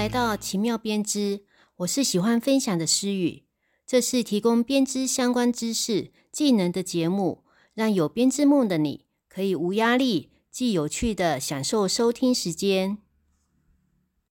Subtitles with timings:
[0.00, 1.42] 来到奇妙编织，
[1.76, 3.44] 我是喜欢分享的诗雨。
[3.86, 12.96] 这是提供编织相关知识、技能的节目，让有编织梦的你可以无压力、既有趣的享受收听时间。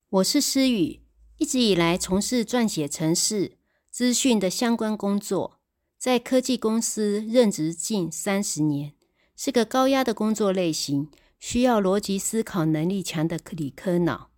[0.09, 1.01] 我是诗雨，
[1.37, 3.57] 一直以来从事撰写程式、
[3.91, 5.59] 资讯的相关工作，
[5.99, 8.93] 在科技公司任职近三十年，
[9.35, 14.28] 是个高压的工作类型，需要逻辑思考能力强的理科脑。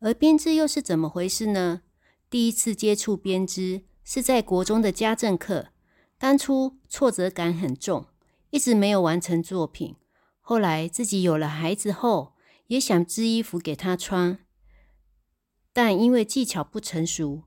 [0.00, 1.82] 而编织又是怎么回事呢？
[2.28, 5.68] 第一次接触编织是在国中的家政课，
[6.18, 8.06] 当初挫折感很重，
[8.50, 9.96] 一直没有完成作品。
[10.40, 12.34] 后来自己有了孩子后，
[12.66, 14.38] 也想织衣服给他穿，
[15.72, 17.44] 但因为技巧不成熟，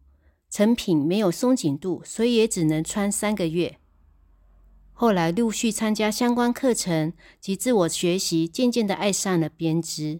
[0.50, 3.78] 成品没有松紧度，所以也只能穿三个月。
[4.92, 10.20] 后来陆续参加相关课程及自我学习，渐渐的爱上了编织。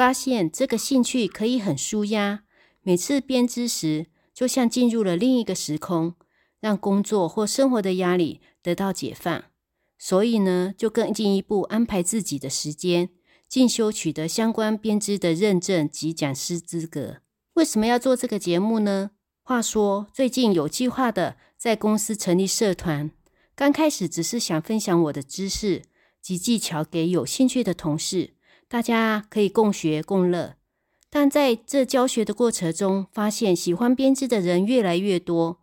[0.00, 2.44] 发现这个兴趣可以很舒压，
[2.80, 6.14] 每次编织时就像进入了另一个时空，
[6.58, 9.44] 让工作或生活的压力得到解放。
[9.98, 13.10] 所以呢，就更进一步安排自己的时间
[13.46, 17.18] 进修，取得相关编织的认证及讲师资格。
[17.52, 19.10] 为什么要做这个节目呢？
[19.42, 23.10] 话说最近有计划的在公司成立社团，
[23.54, 25.82] 刚开始只是想分享我的知识
[26.22, 28.30] 及技巧给有兴趣的同事。
[28.70, 30.54] 大家可以共学共乐，
[31.10, 35.58] 但在这教学的过程中，发现喜欢编织的人越来越多。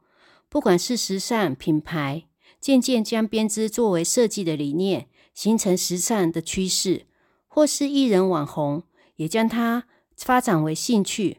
[0.50, 2.26] 不管是时尚品牌，
[2.60, 7.06] 渐渐将编织作为设计的理念，形成时尚的趋势；
[7.48, 8.84] 或是艺人网红，
[9.16, 9.86] 也将它
[10.18, 11.38] 发展为兴趣，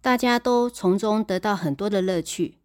[0.00, 2.60] 大家都从中得到很多的乐趣。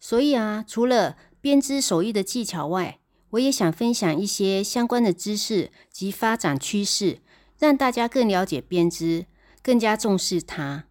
[0.00, 2.98] 所以啊，除了编织手艺的技巧外，
[3.30, 7.20] 我也想分享一些相关的知识及发展趋势。
[7.60, 9.26] 让大家更了解编织，
[9.62, 10.86] 更加重视它。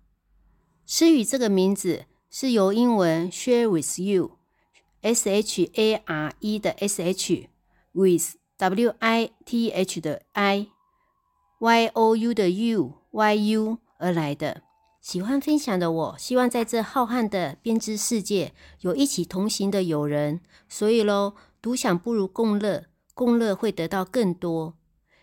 [0.85, 9.99] 诗雨这个名字是由英文 share with you，s h a r e 的 s h，with w i t h
[9.99, 14.61] 的 i，y o u 的 u，y u 而来的。
[15.01, 18.51] 喜欢分享的我，希望在这浩瀚的编织世界，
[18.81, 20.41] 有一起同行的友人。
[20.67, 22.85] 所以喽，独享不如共乐，
[23.15, 24.78] 共乐会得到更多。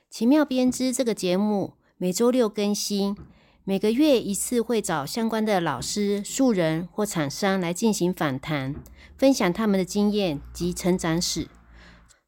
[0.08, 3.16] 奇妙编织这个节目每周六更新，
[3.64, 8.74] 每个月一次会找相关的老师、素人或厂商来进行访谈，
[9.18, 11.48] 分享他们的经验及成长史。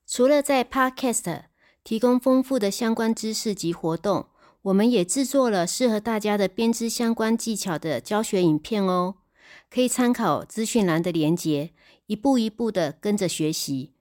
[0.06, 1.44] 除了在 Podcast
[1.84, 4.26] 提供丰富的相关知识及活动，
[4.62, 9.14] 我们也制作了适合大家的编织相关技巧的教学影片哦，
[9.70, 11.72] 可以参考资讯栏的连结，
[12.06, 13.94] 一步一步的跟着学习。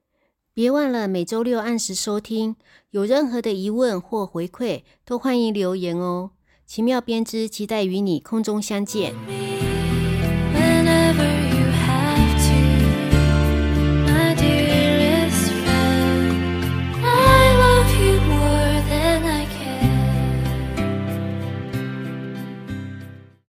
[0.58, 2.56] 别忘了每周六按时收听。
[2.90, 6.32] 有任何的疑问或回馈，都欢迎留言哦。
[6.66, 9.14] 奇妙编织，期待与你空中相见。